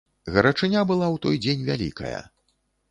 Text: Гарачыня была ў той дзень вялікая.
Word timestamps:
Гарачыня 0.35 0.81
была 0.93 1.07
ў 1.13 1.17
той 1.27 1.35
дзень 1.45 1.67
вялікая. 1.71 2.17